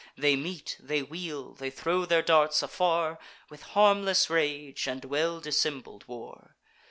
They 0.17 0.35
meet; 0.35 0.77
they 0.79 1.03
wheel; 1.03 1.53
they 1.53 1.69
throw 1.69 2.05
their 2.05 2.23
darts 2.23 2.63
afar 2.63 3.19
With 3.51 3.61
harmless 3.77 4.31
rage 4.31 4.87
and 4.87 5.05
well 5.05 5.39
dissembled 5.39 6.07
war. 6.07 6.55